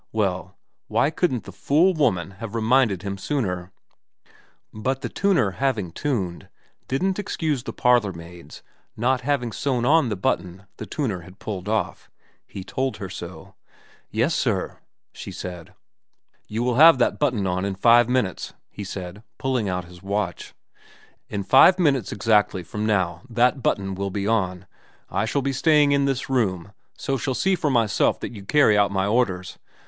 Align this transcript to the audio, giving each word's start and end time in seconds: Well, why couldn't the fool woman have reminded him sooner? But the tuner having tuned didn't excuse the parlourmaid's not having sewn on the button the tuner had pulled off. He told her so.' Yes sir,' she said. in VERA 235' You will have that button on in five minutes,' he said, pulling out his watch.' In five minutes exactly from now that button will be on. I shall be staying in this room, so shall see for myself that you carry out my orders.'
Well, 0.11 0.57
why 0.87 1.11
couldn't 1.11 1.43
the 1.43 1.51
fool 1.51 1.93
woman 1.93 2.31
have 2.41 2.55
reminded 2.55 3.03
him 3.03 3.19
sooner? 3.19 3.71
But 4.73 5.01
the 5.01 5.09
tuner 5.09 5.51
having 5.51 5.91
tuned 5.91 6.49
didn't 6.87 7.19
excuse 7.19 7.61
the 7.61 7.71
parlourmaid's 7.71 8.63
not 8.97 9.21
having 9.21 9.51
sewn 9.51 9.85
on 9.85 10.09
the 10.09 10.15
button 10.15 10.65
the 10.77 10.87
tuner 10.87 11.19
had 11.19 11.37
pulled 11.37 11.69
off. 11.69 12.09
He 12.47 12.63
told 12.63 12.97
her 12.97 13.11
so.' 13.11 13.53
Yes 14.09 14.33
sir,' 14.33 14.79
she 15.13 15.31
said. 15.31 15.67
in 15.67 15.73
VERA 15.75 15.75
235' 16.47 16.47
You 16.55 16.63
will 16.63 16.75
have 16.77 16.97
that 16.97 17.19
button 17.19 17.45
on 17.45 17.63
in 17.63 17.75
five 17.75 18.09
minutes,' 18.09 18.55
he 18.71 18.83
said, 18.83 19.21
pulling 19.37 19.69
out 19.69 19.85
his 19.85 20.01
watch.' 20.01 20.55
In 21.29 21.43
five 21.43 21.77
minutes 21.77 22.11
exactly 22.11 22.63
from 22.63 22.87
now 22.87 23.21
that 23.29 23.61
button 23.61 23.93
will 23.93 24.09
be 24.09 24.25
on. 24.27 24.65
I 25.11 25.25
shall 25.25 25.43
be 25.43 25.53
staying 25.53 25.91
in 25.91 26.05
this 26.05 26.27
room, 26.27 26.71
so 26.97 27.17
shall 27.17 27.35
see 27.35 27.53
for 27.55 27.69
myself 27.69 28.19
that 28.21 28.31
you 28.33 28.43
carry 28.43 28.75
out 28.75 28.89
my 28.91 29.05
orders.' 29.05 29.59